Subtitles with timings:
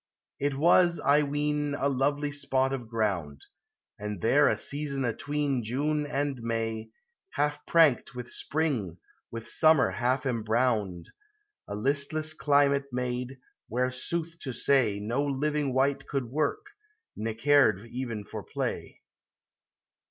[0.39, 3.43] It was, I ween, a lovely spot of ground;
[3.99, 6.89] And there a season at ween June and May,
[7.35, 8.97] Half prankt with spring,
[9.29, 11.11] with summer half embrowned,
[11.67, 13.37] A listless climate made,
[13.67, 16.65] where, sooth to say, "No living wight could work,
[17.15, 19.01] ne cared even for play.